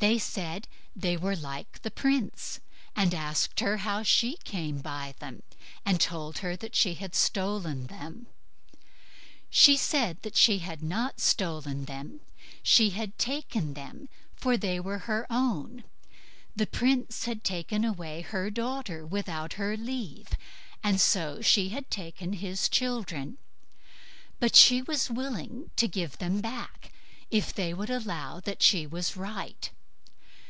They 0.00 0.16
said, 0.20 0.68
"they 0.94 1.16
were 1.16 1.34
like 1.34 1.82
the 1.82 1.90
prince", 1.90 2.60
and 2.94 3.12
asked 3.12 3.58
her 3.58 3.78
how 3.78 4.04
she 4.04 4.36
came 4.44 4.78
by 4.78 5.16
them, 5.18 5.42
and 5.84 6.00
told 6.00 6.38
her 6.38 6.56
she 6.72 6.94
had 6.94 7.16
stolen 7.16 7.88
them. 7.88 8.28
She 9.50 9.76
said 9.76 10.18
she 10.36 10.58
had 10.60 10.84
not 10.84 11.18
stolen 11.18 11.86
them; 11.86 12.20
she 12.62 12.90
had 12.90 13.18
taken 13.18 13.74
them, 13.74 14.08
for 14.36 14.56
they 14.56 14.78
were 14.78 15.00
her 15.10 15.26
own; 15.28 15.82
the 16.54 16.68
prince 16.68 17.24
had 17.24 17.42
taken 17.42 17.84
away 17.84 18.20
her 18.20 18.50
daughter 18.50 19.04
without 19.04 19.54
her 19.54 19.76
leave, 19.76 20.28
and 20.80 21.00
so 21.00 21.40
she 21.42 21.70
had 21.70 21.90
taken 21.90 22.34
his 22.34 22.68
children; 22.68 23.36
but 24.38 24.54
she 24.54 24.80
was 24.80 25.10
willing 25.10 25.72
to 25.74 25.88
give 25.88 26.18
them 26.18 26.40
back, 26.40 26.92
if 27.32 27.52
they 27.52 27.74
would 27.74 27.90
allow 27.90 28.38
that 28.38 28.62
she 28.62 28.86
was 28.86 29.16
right. 29.16 29.70